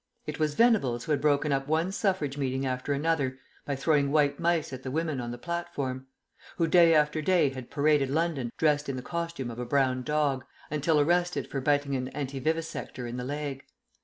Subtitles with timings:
[0.25, 4.39] It was Venables who had broken up one Suffrage meeting after another by throwing white
[4.39, 6.07] mice at the women on the platform;
[6.57, 10.43] who day after day had paraded London dressed in the costume of a brown dog,
[10.71, 13.63] until arrested for biting an anti vivisector in the leg.